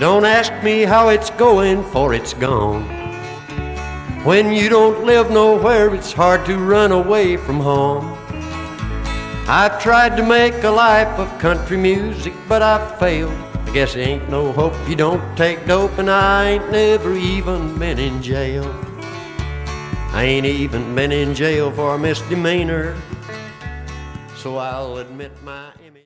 Don't 0.00 0.24
ask 0.24 0.52
me 0.62 0.82
how 0.82 1.08
it's 1.08 1.30
going, 1.30 1.82
for 1.90 2.14
it's 2.14 2.32
gone. 2.32 2.84
When 4.22 4.52
you 4.52 4.68
don't 4.68 5.04
live 5.04 5.28
nowhere, 5.30 5.92
it's 5.92 6.12
hard 6.12 6.46
to 6.46 6.56
run 6.56 6.92
away 6.92 7.36
from 7.36 7.58
home. 7.58 8.16
I've 9.48 9.82
tried 9.82 10.16
to 10.16 10.22
make 10.22 10.62
a 10.62 10.70
life 10.70 11.18
of 11.18 11.36
country 11.40 11.76
music, 11.76 12.32
but 12.48 12.62
I've 12.62 12.96
failed. 13.00 13.32
I 13.32 13.72
guess 13.72 13.96
ain't 13.96 14.28
no 14.28 14.52
hope 14.52 14.74
you 14.88 14.94
don't 14.94 15.36
take 15.36 15.66
dope, 15.66 15.98
and 15.98 16.08
I 16.08 16.50
ain't 16.50 16.70
never 16.70 17.16
even 17.16 17.76
been 17.76 17.98
in 17.98 18.22
jail. 18.22 18.64
I 20.12 20.22
ain't 20.22 20.46
even 20.46 20.94
been 20.94 21.10
in 21.10 21.34
jail 21.34 21.72
for 21.72 21.96
a 21.96 21.98
misdemeanor, 21.98 22.96
so 24.36 24.58
I'll 24.58 24.98
admit 24.98 25.32
my 25.42 25.70
image. 25.80 25.88